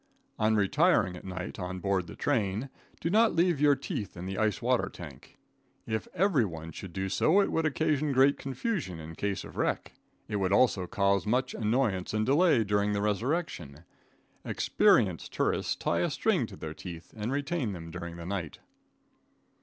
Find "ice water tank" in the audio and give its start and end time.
4.39-5.37